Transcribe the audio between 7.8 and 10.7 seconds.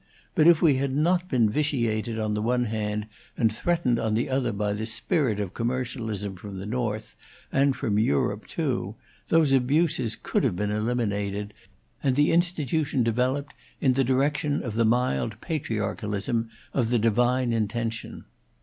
Europe, too those abuses could have